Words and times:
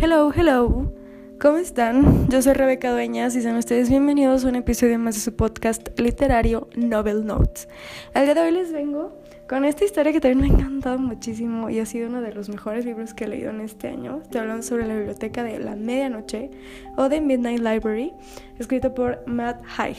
Hello, 0.00 0.30
hello. 0.32 0.92
¿Cómo 1.40 1.58
están? 1.58 2.28
Yo 2.28 2.40
soy 2.40 2.52
Rebeca 2.52 2.92
Dueñas 2.92 3.34
y 3.34 3.42
sean 3.42 3.56
ustedes 3.56 3.90
bienvenidos 3.90 4.44
a 4.44 4.48
un 4.48 4.54
episodio 4.54 4.96
más 4.96 5.16
de 5.16 5.20
su 5.20 5.34
podcast 5.34 5.98
literario 5.98 6.68
Novel 6.76 7.26
Notes. 7.26 7.68
El 8.14 8.26
día 8.26 8.34
de 8.34 8.40
hoy 8.42 8.52
les 8.52 8.72
vengo 8.72 9.20
con 9.48 9.64
esta 9.64 9.84
historia 9.84 10.12
que 10.12 10.20
también 10.20 10.38
me 10.38 10.46
ha 10.46 10.56
encantado 10.56 11.00
muchísimo 11.00 11.68
y 11.68 11.80
ha 11.80 11.86
sido 11.86 12.08
uno 12.08 12.20
de 12.20 12.32
los 12.32 12.48
mejores 12.48 12.84
libros 12.84 13.12
que 13.12 13.24
he 13.24 13.28
leído 13.28 13.50
en 13.50 13.60
este 13.60 13.88
año. 13.88 14.20
Estoy 14.22 14.42
hablando 14.42 14.62
sobre 14.62 14.86
la 14.86 14.94
biblioteca 14.94 15.42
de 15.42 15.58
la 15.58 15.74
medianoche 15.74 16.52
o 16.96 17.08
de 17.08 17.20
Midnight 17.20 17.58
Library, 17.58 18.12
escrito 18.60 18.94
por 18.94 19.24
Matt 19.26 19.60
Haig. 19.76 19.96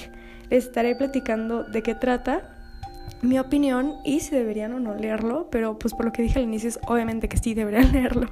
Les 0.50 0.64
estaré 0.64 0.96
platicando 0.96 1.66
de 1.66 1.84
qué 1.84 1.94
trata 1.94 2.56
mi 3.22 3.38
opinión 3.38 3.96
y 4.06 4.22
si 4.22 4.32
deberían 4.32 4.74
o 4.74 4.80
no 4.80 4.96
leerlo, 4.96 5.50
pero 5.52 5.78
pues 5.78 5.94
por 5.94 6.06
lo 6.06 6.12
que 6.12 6.22
dije 6.22 6.40
al 6.40 6.46
inicio 6.46 6.70
es 6.70 6.80
obviamente 6.88 7.28
que 7.28 7.38
sí 7.38 7.54
deberían 7.54 7.92
leerlo. 7.94 8.30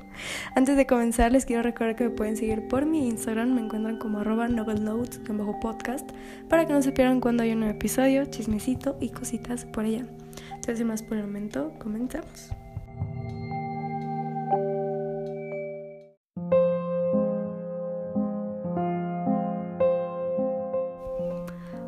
Antes 0.56 0.78
de 0.78 0.86
comenzar 0.86 1.32
les 1.32 1.46
quiero 1.46 1.64
recordar 1.64 1.96
que 1.96 2.06
me 2.06 2.10
pueden 2.12 2.38
seguir 2.38 2.68
por 2.68 2.86
mi 2.86 3.08
Instagram, 3.08 3.54
me 3.54 3.62
encuentran 3.62 3.98
como 3.98 4.20
arroba 4.20 4.48
novelnotes 4.48 5.22
bajo 5.28 5.60
podcast 5.60 6.10
para 6.50 6.66
que 6.66 6.74
no 6.74 6.82
se 6.82 6.92
pierdan 6.92 7.20
cuando 7.20 7.44
hay 7.44 7.52
un 7.52 7.60
nuevo 7.60 7.76
episodio, 7.76 8.26
chismecito 8.26 8.98
y 9.02 9.10
cositas 9.10 9.66
por 9.66 9.86
allá. 9.86 10.06
Entonces 10.56 10.86
más 10.86 11.04
por 11.04 11.18
el 11.18 11.24
momento, 11.24 11.74
comenzamos. 11.80 12.52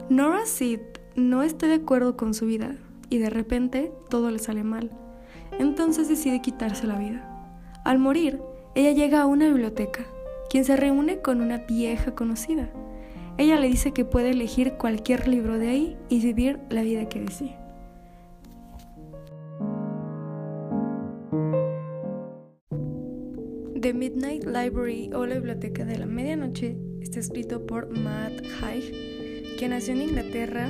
Nora 0.10 0.46
Sid 0.46 0.80
no 1.16 1.44
está 1.44 1.68
de 1.68 1.76
acuerdo 1.76 2.18
con 2.18 2.34
su 2.34 2.46
vida 2.46 2.76
y 3.10 3.18
de 3.18 3.30
repente 3.30 3.92
todo 4.10 4.32
le 4.32 4.40
sale 4.40 4.64
mal. 4.64 4.92
Entonces 5.58 6.08
decide 6.08 6.42
quitarse 6.42 6.88
la 6.88 6.98
vida. 6.98 7.26
Al 7.84 8.00
morir, 8.00 8.42
ella 8.76 8.92
llega 8.92 9.22
a 9.22 9.26
una 9.26 9.48
biblioteca, 9.48 10.06
quien 10.50 10.66
se 10.66 10.78
reúne 10.78 11.22
con 11.22 11.42
una 11.42 11.58
vieja 11.58 12.14
conocida. 12.16 12.70
Ella 13.38 13.60
le 13.60 13.68
dice 13.68 13.94
que 13.94 14.06
puede 14.06 14.32
elegir 14.32 14.74
cualquier 14.74 15.28
libro 15.28 15.58
de 15.58 15.70
ahí 15.70 15.98
y 16.10 16.22
vivir 16.22 16.60
la 16.70 16.82
vida 16.82 17.08
que 17.08 17.22
desee. 17.22 17.56
The 23.80 23.94
Midnight 23.94 24.44
Library 24.44 25.10
o 25.14 25.26
la 25.26 25.36
Biblioteca 25.36 25.86
de 25.86 25.98
la 25.98 26.06
Medianoche 26.06 26.76
está 27.02 27.22
escrito 27.22 27.66
por 27.66 27.98
Matt 27.98 28.34
Haig, 28.62 28.92
quien 29.58 29.72
nació 29.72 29.94
en 29.94 30.02
Inglaterra 30.02 30.70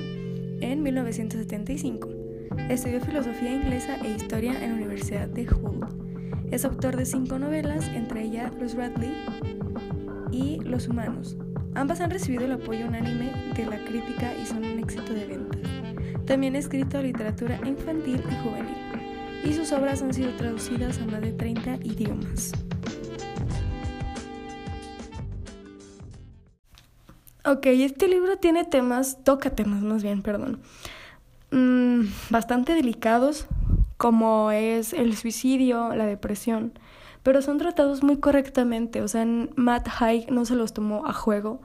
en 0.62 0.84
1975. 0.84 2.19
Estudió 2.70 3.02
filosofía 3.02 3.54
inglesa 3.54 3.98
e 4.04 4.12
historia 4.12 4.64
en 4.64 4.72
la 4.72 4.76
Universidad 4.76 5.28
de 5.28 5.48
Hull. 5.54 5.86
Es 6.52 6.66
autor 6.66 6.96
de 6.96 7.06
cinco 7.06 7.38
novelas, 7.38 7.88
entre 7.90 8.24
ellas 8.24 8.52
Los 8.60 8.76
Radley 8.76 9.14
y 10.32 10.60
Los 10.62 10.88
Humanos. 10.88 11.38
Ambas 11.76 12.02
han 12.02 12.10
recibido 12.10 12.46
el 12.46 12.54
apoyo 12.54 12.88
unánime 12.88 13.32
de 13.56 13.66
la 13.66 13.78
crítica 13.86 14.34
y 14.42 14.46
son 14.46 14.64
un 14.64 14.80
éxito 14.80 15.14
de 15.14 15.26
ventas. 15.26 15.62
También 16.26 16.56
ha 16.56 16.60
escrito 16.60 17.02
literatura 17.02 17.60
infantil 17.66 18.22
y 18.30 18.36
juvenil, 18.44 18.78
y 19.44 19.54
sus 19.54 19.72
obras 19.72 20.02
han 20.02 20.14
sido 20.14 20.32
traducidas 20.36 21.00
a 21.00 21.06
más 21.06 21.22
de 21.22 21.32
30 21.32 21.76
idiomas. 21.84 22.52
Ok, 27.46 27.66
este 27.68 28.08
libro 28.08 28.38
tiene 28.38 28.64
temas, 28.64 29.24
toca 29.24 29.50
temas 29.50 29.82
más 29.82 30.04
bien, 30.04 30.22
perdón, 30.22 30.62
mmm, 31.52 32.02
bastante 32.30 32.74
delicados, 32.74 33.48
como 33.98 34.52
es 34.52 34.94
el 34.94 35.16
suicidio, 35.18 35.94
la 35.96 36.06
depresión, 36.06 36.74
pero 37.24 37.42
son 37.42 37.58
tratados 37.58 38.04
muy 38.04 38.18
correctamente, 38.18 39.02
o 39.02 39.08
sea, 39.08 39.26
Matt 39.56 39.88
Haig 40.00 40.32
no 40.32 40.46
se 40.46 40.56
los 40.56 40.74
tomó 40.74 41.06
a 41.06 41.14
juego 41.14 41.62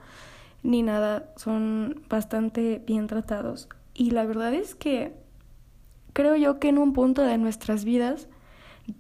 ni 0.62 0.82
nada, 0.82 1.28
son 1.36 2.02
bastante 2.08 2.82
bien 2.86 3.06
tratados. 3.06 3.68
Y 3.92 4.10
la 4.10 4.24
verdad 4.24 4.52
es 4.54 4.74
que 4.74 5.14
creo 6.12 6.34
yo 6.36 6.58
que 6.58 6.68
en 6.70 6.78
un 6.78 6.92
punto 6.92 7.22
de 7.22 7.38
nuestras 7.38 7.84
vidas 7.84 8.28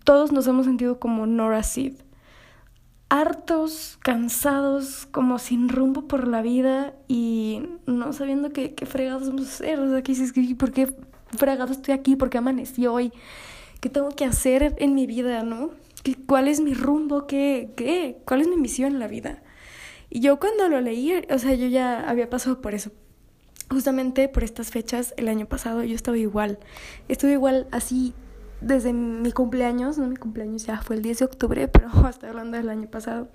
todos 0.04 0.30
nos 0.30 0.46
hemos 0.46 0.66
sentido 0.66 1.00
como 1.00 1.26
Nora 1.26 1.62
Sid 1.62 1.94
hartos, 3.14 3.96
cansados, 4.02 5.06
como 5.12 5.38
sin 5.38 5.68
rumbo 5.68 6.08
por 6.08 6.26
la 6.26 6.42
vida 6.42 6.94
y 7.06 7.62
no 7.86 8.12
sabiendo 8.12 8.50
qué, 8.50 8.74
qué 8.74 8.86
fregados 8.86 9.28
vamos 9.28 9.46
a 9.46 9.50
hacer. 9.50 9.78
O 9.78 9.88
sea, 9.88 10.02
¿por 10.58 10.72
qué 10.72 10.92
fregados 11.28 11.76
estoy 11.76 11.94
aquí? 11.94 12.16
¿Por 12.16 12.28
qué 12.28 12.38
amanecí 12.38 12.88
hoy? 12.88 13.12
¿Qué 13.80 13.88
tengo 13.88 14.08
que 14.08 14.24
hacer 14.24 14.74
en 14.78 14.96
mi 14.96 15.06
vida, 15.06 15.44
no? 15.44 15.70
¿Cuál 16.26 16.48
es 16.48 16.58
mi 16.58 16.74
rumbo? 16.74 17.28
¿Qué, 17.28 17.70
¿Qué? 17.76 18.16
¿Cuál 18.24 18.40
es 18.40 18.48
mi 18.48 18.56
misión 18.56 18.94
en 18.94 18.98
la 18.98 19.06
vida? 19.06 19.44
Y 20.10 20.18
yo 20.18 20.40
cuando 20.40 20.68
lo 20.68 20.80
leí, 20.80 21.12
o 21.30 21.38
sea, 21.38 21.54
yo 21.54 21.68
ya 21.68 22.10
había 22.10 22.28
pasado 22.28 22.60
por 22.60 22.74
eso. 22.74 22.90
Justamente 23.70 24.28
por 24.28 24.42
estas 24.42 24.72
fechas, 24.72 25.14
el 25.16 25.28
año 25.28 25.46
pasado, 25.46 25.84
yo 25.84 25.94
estaba 25.94 26.18
igual. 26.18 26.58
Estuve 27.06 27.30
igual 27.30 27.68
así 27.70 28.12
desde 28.60 28.92
mi 28.92 29.32
cumpleaños, 29.32 29.98
no 29.98 30.06
mi 30.06 30.16
cumpleaños 30.16 30.66
ya 30.66 30.80
fue 30.80 30.96
el 30.96 31.02
10 31.02 31.18
de 31.18 31.24
octubre, 31.24 31.68
pero 31.72 31.88
hasta 32.06 32.28
hablando 32.28 32.56
del 32.56 32.68
año 32.68 32.88
pasado, 32.88 33.28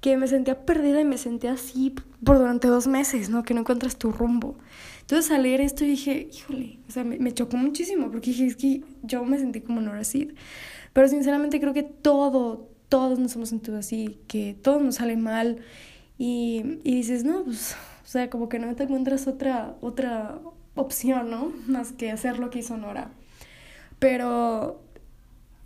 que 0.00 0.16
me 0.16 0.28
sentía 0.28 0.64
perdida 0.64 1.00
y 1.00 1.04
me 1.04 1.18
sentía 1.18 1.52
así 1.52 1.94
por 2.24 2.38
durante 2.38 2.68
dos 2.68 2.86
meses, 2.86 3.28
¿no? 3.28 3.42
Que 3.42 3.52
no 3.52 3.60
encuentras 3.60 3.96
tu 3.96 4.12
rumbo. 4.12 4.56
Entonces 5.02 5.30
al 5.30 5.42
leer 5.42 5.60
esto 5.60 5.84
dije, 5.84 6.28
híjole, 6.32 6.78
o 6.88 6.90
sea, 6.90 7.04
me, 7.04 7.32
chocó 7.32 7.56
muchísimo 7.56 8.10
porque 8.10 8.30
dije, 8.30 8.46
es 8.46 8.56
que 8.56 8.82
yo 9.02 9.24
me 9.24 9.38
sentí 9.38 9.60
como 9.60 9.80
Nora 9.80 10.04
Sid. 10.04 10.32
Pero 10.92 11.08
sinceramente 11.08 11.60
creo 11.60 11.74
que 11.74 11.82
todo, 11.82 12.70
todos 12.88 13.18
nos 13.18 13.36
hemos 13.36 13.50
sentido 13.50 13.76
así, 13.76 14.20
que 14.26 14.56
todo 14.62 14.80
nos 14.80 14.96
sale 14.96 15.16
mal 15.16 15.58
y, 16.16 16.78
y 16.82 16.94
dices, 16.94 17.24
no, 17.24 17.44
pues, 17.44 17.76
o 18.04 18.06
sea, 18.06 18.30
como 18.30 18.48
que 18.48 18.58
no 18.58 18.74
te 18.74 18.84
encuentras 18.84 19.26
otra, 19.26 19.76
otra 19.80 20.40
opción, 20.74 21.30
¿no? 21.30 21.52
Más 21.66 21.92
que 21.92 22.10
hacer 22.10 22.38
lo 22.38 22.50
que 22.50 22.60
hizo 22.60 22.76
Nora. 22.76 23.12
Pero, 24.00 24.82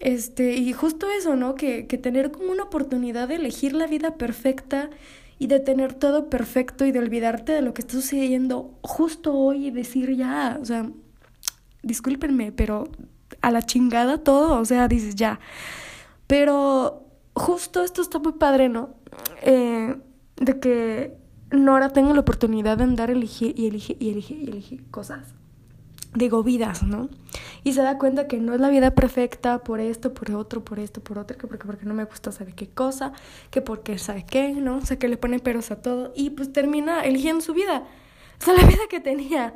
este, 0.00 0.55
y 0.56 0.75
justo 0.75 1.06
eso, 1.11 1.37
¿no? 1.37 1.55
Que, 1.55 1.87
que 1.87 1.97
tener 1.97 2.31
como 2.31 2.53
una 2.53 2.65
oportunidad 2.65 3.28
de 3.28 3.37
elegir 3.37 3.72
la 3.72 3.87
vida 3.87 4.17
perfecta 4.17 4.91
y 5.39 5.47
de 5.47 5.61
tener 5.61 5.95
todo 5.95 6.28
perfecto 6.28 6.84
y 6.84 6.93
de 6.93 6.99
olvidarte 6.99 7.53
de 7.53 7.62
lo 7.62 7.72
que 7.72 7.83
está 7.83 7.95
sucediendo 7.95 8.78
justo 8.83 9.33
hoy 9.34 9.69
y 9.69 9.71
decir 9.71 10.15
ya, 10.17 10.59
o 10.61 10.65
sea, 10.65 10.91
discúlpenme, 11.83 12.53
pero 12.53 12.89
a 13.41 13.50
la 13.50 13.62
chingada 13.62 14.19
todo, 14.19 14.61
o 14.61 14.65
sea, 14.65 14.89
dices 14.89 15.15
ya. 15.15 15.41
Pero 16.27 17.05
justo 17.34 17.83
esto 17.83 18.03
está 18.03 18.19
muy 18.19 18.33
padre, 18.33 18.69
¿no? 18.69 18.95
Eh, 19.43 19.97
de 20.37 20.61
que 20.61 21.16
Nora 21.51 21.91
tenga 21.91 22.12
la 22.15 22.21
oportunidad 22.21 22.78
de 22.78 22.84
andar 22.84 23.11
elegir 23.11 23.55
y 23.59 23.66
elige 23.66 23.97
y 24.01 24.11
elige 24.11 24.34
y 24.34 24.49
elige 24.49 24.81
cosas 24.91 25.34
digo, 26.14 26.42
vidas, 26.42 26.82
¿no? 26.82 27.08
Y 27.64 27.72
se 27.72 27.82
da 27.82 27.98
cuenta 27.98 28.26
que 28.26 28.38
no 28.38 28.54
es 28.54 28.60
la 28.60 28.69
vida 28.69 28.92
perfecta 28.92 29.58
por 29.58 29.80
esto, 29.80 30.14
por 30.14 30.30
otro, 30.32 30.64
por 30.64 30.78
esto, 30.78 31.02
por 31.02 31.19
otro, 31.19 31.36
que 31.36 31.47
porque, 31.47 31.66
porque 31.66 31.86
no 31.86 31.94
me 31.94 32.04
gusta 32.04 32.32
saber 32.32 32.54
qué 32.54 32.69
cosa, 32.69 33.12
que 33.50 33.60
porque 33.60 33.98
sabe 33.98 34.24
qué, 34.24 34.53
¿no? 34.53 34.76
O 34.76 34.86
sea, 34.86 34.98
que 34.98 35.08
le 35.08 35.16
pone 35.16 35.41
peros 35.41 35.70
a 35.70 35.82
todo 35.82 36.12
y 36.14 36.30
pues 36.30 36.53
termina 36.53 37.03
eligiendo 37.03 37.41
su 37.41 37.53
vida, 37.54 37.84
o 38.41 38.44
sea, 38.44 38.54
la 38.60 38.66
vida 38.66 38.82
que 38.88 39.00
tenía, 39.00 39.54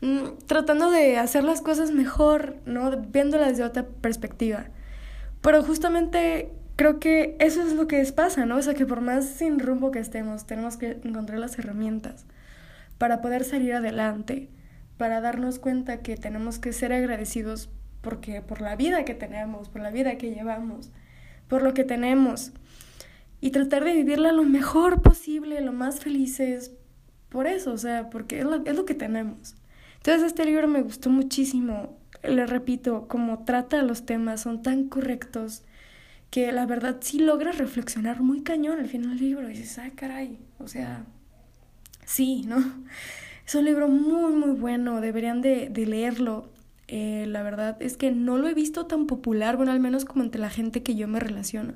mm, 0.00 0.46
tratando 0.46 0.90
de 0.90 1.18
hacer 1.18 1.44
las 1.44 1.60
cosas 1.60 1.90
mejor, 1.90 2.56
¿no? 2.64 2.90
Viéndolas 2.90 3.50
desde 3.50 3.64
otra 3.64 3.86
perspectiva. 3.86 4.66
Pero 5.40 5.62
justamente 5.62 6.52
creo 6.76 7.00
que 7.00 7.36
eso 7.40 7.62
es 7.62 7.72
lo 7.74 7.88
que 7.88 8.02
pasa, 8.12 8.46
¿no? 8.46 8.56
O 8.56 8.62
sea, 8.62 8.74
que 8.74 8.86
por 8.86 9.00
más 9.00 9.26
sin 9.26 9.58
rumbo 9.58 9.90
que 9.90 9.98
estemos, 9.98 10.46
tenemos 10.46 10.76
que 10.76 11.00
encontrar 11.02 11.38
las 11.38 11.58
herramientas 11.58 12.24
para 12.98 13.20
poder 13.20 13.44
salir 13.44 13.74
adelante 13.74 14.48
para 14.98 15.20
darnos 15.20 15.58
cuenta 15.58 16.02
que 16.02 16.16
tenemos 16.16 16.58
que 16.58 16.72
ser 16.72 16.92
agradecidos 16.92 17.70
porque 18.02 18.42
por 18.42 18.60
la 18.60 18.76
vida 18.76 19.04
que 19.04 19.14
tenemos, 19.14 19.68
por 19.68 19.80
la 19.80 19.90
vida 19.90 20.18
que 20.18 20.34
llevamos, 20.34 20.90
por 21.48 21.62
lo 21.62 21.72
que 21.72 21.84
tenemos 21.84 22.52
y 23.40 23.50
tratar 23.50 23.84
de 23.84 23.94
vivirla 23.94 24.32
lo 24.32 24.44
mejor 24.44 25.00
posible, 25.00 25.60
lo 25.60 25.72
más 25.72 26.00
felices, 26.00 26.72
por 27.28 27.46
eso, 27.46 27.72
o 27.72 27.78
sea, 27.78 28.10
porque 28.10 28.40
es 28.40 28.44
lo, 28.44 28.64
es 28.64 28.74
lo 28.74 28.84
que 28.84 28.94
tenemos. 28.94 29.54
Entonces 29.98 30.24
este 30.24 30.44
libro 30.44 30.66
me 30.68 30.82
gustó 30.82 31.10
muchísimo, 31.10 31.98
le 32.22 32.46
repito, 32.46 33.06
como 33.06 33.44
trata 33.44 33.82
los 33.82 34.04
temas, 34.04 34.42
son 34.42 34.62
tan 34.62 34.88
correctos 34.88 35.62
que 36.30 36.50
la 36.52 36.66
verdad 36.66 36.98
sí 37.00 37.20
logra 37.20 37.52
reflexionar 37.52 38.20
muy 38.20 38.42
cañón 38.42 38.80
al 38.80 38.88
final 38.88 39.10
del 39.10 39.20
libro 39.20 39.48
y 39.48 39.54
dices, 39.54 39.78
ay 39.78 39.92
caray, 39.92 40.38
o 40.58 40.68
sea, 40.68 41.04
sí, 42.04 42.44
¿no? 42.46 42.58
Es 43.48 43.54
un 43.54 43.64
libro 43.64 43.88
muy, 43.88 44.34
muy 44.34 44.50
bueno, 44.50 45.00
deberían 45.00 45.40
de, 45.40 45.70
de 45.70 45.86
leerlo. 45.86 46.50
Eh, 46.86 47.24
la 47.26 47.42
verdad 47.42 47.80
es 47.80 47.96
que 47.96 48.10
no 48.10 48.36
lo 48.36 48.46
he 48.46 48.52
visto 48.52 48.84
tan 48.84 49.06
popular, 49.06 49.56
bueno, 49.56 49.72
al 49.72 49.80
menos 49.80 50.04
como 50.04 50.22
entre 50.22 50.38
la 50.38 50.50
gente 50.50 50.82
que 50.82 50.96
yo 50.96 51.08
me 51.08 51.18
relaciono. 51.18 51.72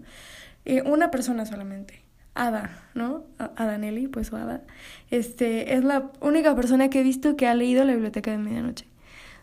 Eh, 0.67 0.83
una 0.83 1.11
persona 1.11 1.47
solamente, 1.47 2.03
Ada, 2.35 2.91
¿no? 2.93 3.25
Ada 3.39 3.79
Nelly, 3.79 4.09
pues 4.09 4.35
Ada. 4.35 4.65
Este, 5.11 5.73
es 5.73 5.83
la 5.83 6.13
única 6.21 6.55
persona 6.55 6.91
que 6.91 7.01
he 7.01 7.03
visto 7.03 7.37
que 7.37 7.47
ha 7.47 7.55
leído 7.55 7.87
la 7.87 7.95
biblioteca 7.95 8.31
de 8.31 8.37
medianoche. 8.37 8.85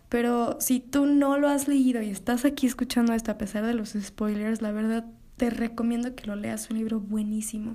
Pero 0.07 0.61
si 0.61 0.81
tú 0.81 1.07
no 1.07 1.39
lo 1.39 1.49
has 1.49 1.67
leído 1.67 1.99
y 2.03 2.11
estás 2.11 2.45
aquí 2.45 2.67
escuchando 2.67 3.13
esto 3.13 3.31
a 3.31 3.39
pesar 3.39 3.65
de 3.65 3.73
los 3.73 3.97
spoilers, 3.99 4.61
la 4.61 4.71
verdad 4.71 5.03
te 5.35 5.49
recomiendo 5.49 6.13
que 6.13 6.27
lo 6.27 6.35
leas, 6.35 6.69
un 6.69 6.77
libro 6.77 6.99
buenísimo. 6.99 7.73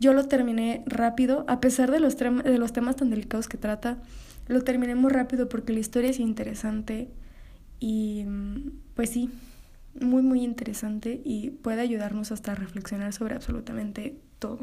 Yo 0.00 0.14
lo 0.14 0.26
terminé 0.26 0.82
rápido, 0.86 1.44
a 1.46 1.60
pesar 1.60 1.90
de 1.90 2.00
los, 2.00 2.16
de 2.16 2.58
los 2.58 2.72
temas 2.72 2.96
tan 2.96 3.10
delicados 3.10 3.48
que 3.48 3.58
trata, 3.58 3.98
lo 4.48 4.62
terminé 4.62 4.94
muy 4.94 5.12
rápido 5.12 5.48
porque 5.48 5.74
la 5.74 5.80
historia 5.80 6.10
es 6.10 6.18
interesante 6.18 7.08
y 7.78 8.24
pues 8.94 9.10
sí, 9.10 9.30
muy 10.00 10.22
muy 10.22 10.42
interesante 10.42 11.20
y 11.22 11.50
puede 11.50 11.82
ayudarnos 11.82 12.32
hasta 12.32 12.52
a 12.52 12.54
reflexionar 12.54 13.12
sobre 13.12 13.34
absolutamente 13.34 14.16
todo. 14.38 14.58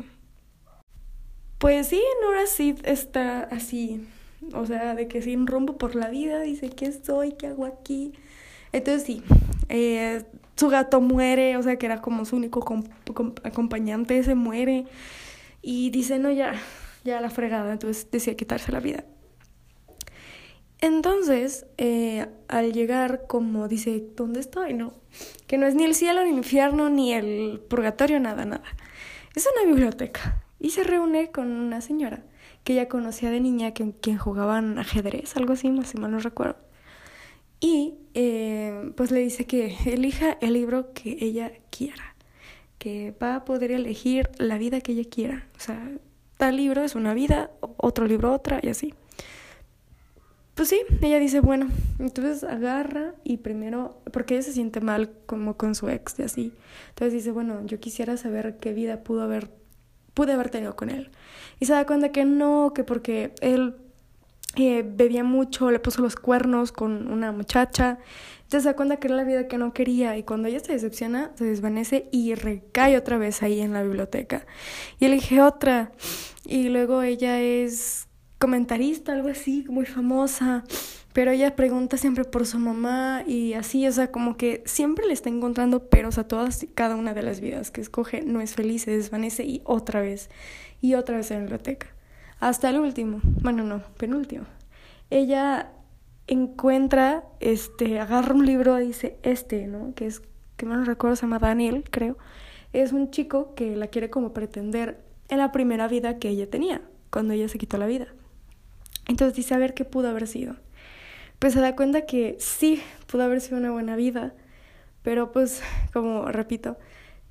Pues 1.60 1.88
sí, 1.88 2.02
Nora 2.24 2.46
Sid 2.48 2.78
está 2.84 3.42
así, 3.42 4.08
o 4.54 4.66
sea, 4.66 4.96
de 4.96 5.08
que 5.08 5.22
sin 5.22 5.48
rumbo 5.48 5.78
por 5.78 5.96
la 5.96 6.10
vida, 6.10 6.42
dice, 6.42 6.70
¿qué 6.70 6.92
soy? 6.92 7.34
¿Qué 7.34 7.48
hago 7.48 7.66
aquí? 7.66 8.14
Entonces 8.72 9.04
sí, 9.04 9.24
eh, 9.70 10.24
su 10.56 10.70
gato 10.70 11.02
muere, 11.02 11.58
o 11.58 11.64
sea, 11.64 11.78
que 11.78 11.86
era 11.86 12.02
como 12.02 12.26
su 12.26 12.36
único 12.36 12.60
acompañante, 13.44 14.24
se 14.24 14.36
muere. 14.36 14.86
Y 15.62 15.90
dice, 15.90 16.20
no, 16.20 16.32
ya, 16.32 16.54
ya 17.04 17.22
la 17.22 17.30
fregada, 17.30 17.74
entonces 17.74 18.10
decía 18.12 18.36
quitarse 18.36 18.72
la 18.72 18.80
vida. 18.80 19.04
Entonces, 20.80 21.66
eh, 21.78 22.28
al 22.48 22.72
llegar, 22.72 23.26
como 23.28 23.68
dice, 23.68 24.04
¿dónde 24.16 24.40
estoy? 24.40 24.74
No, 24.74 24.94
que 25.48 25.58
no 25.58 25.66
es 25.66 25.74
ni 25.74 25.84
el 25.84 25.96
cielo, 25.96 26.24
ni 26.24 26.30
el 26.30 26.38
infierno, 26.38 26.90
ni 26.90 27.14
el 27.14 27.60
purgatorio, 27.68 28.20
nada, 28.20 28.46
nada. 28.46 28.64
Es 29.36 29.48
una 29.56 29.72
biblioteca. 29.72 30.44
Y 30.60 30.72
se 30.72 30.84
reúne 30.84 31.32
con 31.32 31.52
una 31.52 31.82
señora 31.82 32.24
que 32.64 32.74
ella 32.74 32.90
conocía 32.90 33.32
de 33.32 33.40
niña, 33.40 33.74
que, 33.74 33.94
quien 34.02 34.18
jugaban 34.18 34.78
ajedrez, 34.78 35.38
algo 35.38 35.54
así, 35.54 35.70
no 35.70 35.84
si 35.84 35.98
mal 35.98 36.12
no 36.12 36.20
recuerdo. 36.20 36.58
Y 37.60 37.96
eh, 38.14 38.92
pues 38.96 39.12
le 39.12 39.20
dice 39.22 39.46
que 39.46 39.76
elija 39.86 40.38
el 40.42 40.54
libro 40.54 40.94
que 40.94 41.18
ella 41.22 41.52
quiera, 41.72 42.16
que 42.78 43.14
va 43.22 43.36
a 43.36 43.46
poder 43.46 43.72
elegir 43.72 44.30
la 44.38 44.58
vida 44.58 44.82
que 44.82 44.94
ella 44.94 45.10
quiera. 45.10 45.48
O 45.58 45.60
sea, 45.60 45.92
tal 46.38 46.58
libro 46.58 46.84
es 46.84 46.96
una 46.96 47.14
vida, 47.14 47.52
otro 47.78 48.06
libro 48.06 48.34
otra 48.34 48.60
y 48.62 48.70
así. 48.70 48.94
Pues 50.56 50.70
sí, 50.70 50.82
ella 51.02 51.20
dice, 51.20 51.40
bueno, 51.40 51.68
entonces 52.00 52.44
agarra 52.44 53.14
y 53.24 53.38
primero, 53.38 54.02
porque 54.12 54.34
ella 54.34 54.42
se 54.42 54.54
siente 54.54 54.82
mal 54.82 55.12
como 55.28 55.56
con 55.56 55.76
su 55.76 55.88
ex 55.88 56.18
y 56.18 56.24
así. 56.24 56.54
Entonces 56.90 57.14
dice, 57.14 57.32
bueno, 57.32 57.64
yo 57.66 57.80
quisiera 57.80 58.18
saber 58.18 58.58
qué 58.58 58.74
vida 58.74 59.04
pudo 59.04 59.22
haber, 59.22 59.52
pude 60.16 60.34
haber 60.34 60.50
tenido 60.50 60.76
con 60.76 60.90
él. 60.90 61.12
Y 61.60 61.68
se 61.68 61.74
da 61.74 61.86
cuenta 61.86 62.12
que 62.12 62.26
no, 62.26 62.74
que 62.74 62.84
porque 62.84 63.34
él 63.42 63.76
eh, 64.58 64.84
bebía 64.84 65.24
mucho, 65.24 65.72
le 65.72 65.80
puso 65.80 66.02
los 66.02 66.16
cuernos 66.16 66.72
con 66.72 67.12
una 67.12 67.32
muchacha. 67.32 68.00
Entonces 68.38 68.64
se 68.64 68.70
da 68.70 68.76
cuenta 68.76 68.98
que 68.98 69.08
era 69.08 69.18
la 69.18 69.24
vida 69.24 69.48
que 69.48 69.58
no 69.58 69.74
quería 69.74 70.18
y 70.18 70.24
cuando 70.24 70.48
ella 70.48 70.60
se 70.60 70.72
decepciona, 70.72 71.32
se 71.36 71.44
desvanece 71.44 72.08
y 72.12 72.34
recae 72.34 72.98
otra 72.98 73.18
vez 73.18 73.44
ahí 73.44 73.60
en 73.60 73.74
la 73.74 73.84
biblioteca. 73.84 74.46
Y 75.00 75.06
elige 75.06 75.42
otra. 75.42 75.92
Y 76.46 76.70
luego 76.70 77.02
ella 77.02 77.42
es 77.42 78.08
comentarista, 78.40 79.14
algo 79.14 79.30
así, 79.30 79.66
muy 79.68 79.86
famosa, 79.86 80.64
pero 81.14 81.32
ella 81.32 81.56
pregunta 81.56 81.98
siempre 81.98 82.24
por 82.24 82.46
su 82.46 82.60
mamá 82.60 83.24
y 83.26 83.54
así, 83.54 83.88
o 83.88 83.92
sea, 83.92 84.12
como 84.12 84.38
que 84.38 84.62
siempre 84.66 85.08
le 85.08 85.14
está 85.14 85.30
encontrando 85.30 85.90
peros 85.90 86.18
a 86.18 86.28
todas 86.28 86.62
y 86.64 86.68
cada 86.68 86.96
una 86.96 87.14
de 87.14 87.24
las 87.24 87.42
vidas 87.42 87.72
que 87.72 87.82
escoge, 87.82 88.22
no 88.22 88.40
es 88.40 88.54
feliz, 88.54 88.84
se 88.84 88.92
desvanece 88.92 89.44
y 89.44 89.62
otra 89.66 90.02
vez, 90.02 90.30
y 90.80 90.94
otra 90.94 91.18
vez 91.18 91.32
en 91.32 91.38
la 91.38 91.42
biblioteca. 91.42 91.97
Hasta 92.40 92.70
el 92.70 92.80
último, 92.80 93.20
bueno, 93.42 93.64
no, 93.64 93.82
penúltimo. 93.98 94.46
Ella 95.10 95.72
encuentra, 96.28 97.24
este, 97.40 98.00
agarra 98.00 98.36
un 98.36 98.46
libro 98.46 98.76
dice, 98.76 99.18
este, 99.24 99.68
¿no? 99.68 99.94
Que 99.96 100.06
es, 100.06 100.22
que 100.56 100.66
no 100.66 100.84
recuerdo, 100.84 101.16
se 101.16 101.24
llama 101.24 101.40
Daniel, 101.40 101.86
creo. 101.90 102.18
Es 102.74 102.92
un 102.92 103.10
chico 103.10 103.56
que 103.56 103.76
la 103.76 103.88
quiere 103.88 104.10
como 104.10 104.34
pretender 104.34 105.02
en 105.30 105.40
la 105.40 105.52
primera 105.52 105.88
vida 105.88 106.20
que 106.20 106.30
ella 106.30 106.50
tenía, 106.50 106.82
cuando 107.10 107.34
ella 107.34 107.48
se 107.48 107.58
quitó 107.58 107.78
la 107.78 107.86
vida. 107.88 108.08
Entonces 109.08 109.36
dice, 109.36 109.54
a 109.54 109.58
ver 109.58 109.74
qué 109.74 109.86
pudo 109.86 110.10
haber 110.10 110.28
sido. 110.28 110.56
Pues 111.40 111.54
se 111.54 111.62
da 111.62 111.76
cuenta 111.76 112.06
que 112.06 112.36
sí, 112.40 112.82
pudo 113.08 113.24
haber 113.24 113.42
sido 113.42 113.58
una 113.58 113.72
buena 113.72 113.96
vida, 113.96 114.34
pero 115.02 115.32
pues, 115.32 115.62
como 115.94 116.26
repito, 116.26 116.78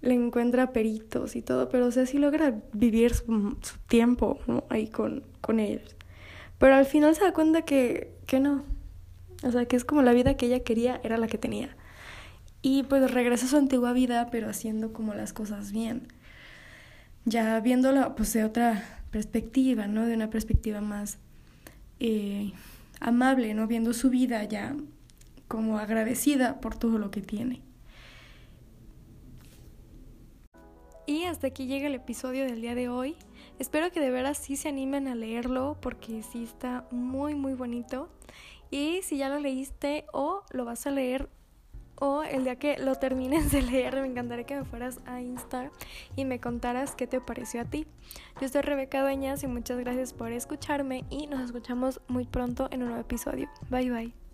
le 0.01 0.15
encuentra 0.15 0.73
peritos 0.73 1.37
y 1.37 1.43
todo, 1.43 1.69
pero 1.69 1.87
o 1.87 1.91
sea, 1.91 2.07
sí 2.07 2.19
logra 2.19 2.55
vivir 2.73 3.15
su, 3.15 3.59
tiempo 3.89 4.39
ahí 4.69 4.89
con, 4.89 5.25
con 5.41 5.61
ellos. 5.61 5.97
Pero 6.59 6.75
al 6.75 6.87
final 6.87 7.15
se 7.15 7.25
da 7.25 7.33
cuenta 7.33 7.63
que, 7.63 8.13
que 8.27 8.41
no. 8.41 8.65
O 9.43 9.51
sea, 9.51 9.67
que 9.67 9.77
es 9.77 9.85
como 9.85 10.03
la 10.03 10.13
vida 10.13 10.37
que 10.37 10.47
ella 10.47 10.61
quería 10.61 11.01
era 11.05 11.19
la 11.19 11.27
que 11.27 11.39
tenía. 11.39 11.77
Y 12.63 12.85
pues 12.85 13.11
regresa 13.11 13.47
a 13.47 13.49
su 13.49 13.57
antigua 13.57 13.93
vida, 13.93 14.29
pero 14.31 14.49
haciendo 14.49 14.93
como 14.93 15.15
las 15.15 15.33
cosas 15.33 15.73
bien. 15.73 16.09
Ya 17.25 17.61
viéndola 17.61 18.15
pues 18.15 18.33
de 18.33 18.45
otra 18.45 19.03
perspectiva, 19.11 19.87
¿no? 19.87 20.07
De 20.07 20.15
una 20.15 20.31
perspectiva 20.31 20.81
más 20.81 21.19
eh, 22.01 22.53
amable, 23.01 23.55
¿no? 23.55 23.67
Viendo 23.67 23.93
su 23.93 24.11
vida 24.11 24.43
ya 24.45 24.75
como 25.49 25.79
agradecida 25.79 26.61
por 26.61 26.77
todo 26.77 26.99
lo 26.99 27.11
que 27.11 27.21
tiene. 27.21 27.63
Y 31.07 31.25
hasta 31.25 31.47
aquí 31.47 31.67
llega 31.67 31.87
el 31.87 31.95
episodio 31.95 32.45
del 32.45 32.61
día 32.61 32.75
de 32.75 32.89
hoy. 32.89 33.17
Espero 33.61 33.93
que 33.93 34.01
de 34.01 34.11
veras 34.11 34.39
sí 34.39 34.57
se 34.57 34.69
animen 34.69 35.07
a 35.07 35.15
leerlo 35.15 35.77
porque 35.81 36.23
sí 36.25 36.43
está 36.43 36.87
muy 36.91 37.35
muy 37.37 37.55
bonito. 37.55 38.09
Y 38.71 39.01
si 39.03 39.17
ya 39.17 39.29
lo 39.29 39.39
leíste 39.39 40.07
o 40.13 40.43
lo 40.51 40.65
vas 40.65 40.87
a 40.87 40.91
leer, 40.91 41.29
o 41.99 42.23
el 42.23 42.45
día 42.45 42.57
que 42.57 42.77
lo 42.79 42.95
termines 42.97 43.53
de 43.53 43.63
leer, 43.63 44.01
me 44.01 44.07
encantaría 44.07 44.45
que 44.45 44.57
me 44.57 44.65
fueras 44.65 45.01
a 45.07 45.21
Insta 45.21 45.71
y 46.15 46.25
me 46.25 46.41
contaras 46.41 46.95
qué 46.95 47.07
te 47.07 47.21
pareció 47.21 47.63
a 47.63 47.65
ti. 47.65 47.87
Yo 48.41 48.49
soy 48.49 48.63
Rebeca 48.63 49.01
Dueñas 49.01 49.43
y 49.43 49.47
muchas 49.47 49.79
gracias 49.79 50.13
por 50.13 50.33
escucharme 50.33 51.05
y 51.09 51.27
nos 51.27 51.41
escuchamos 51.41 52.01
muy 52.09 52.25
pronto 52.25 52.69
en 52.71 52.83
un 52.83 52.89
nuevo 52.89 53.03
episodio. 53.03 53.49
Bye 53.71 53.91
bye. 53.91 54.26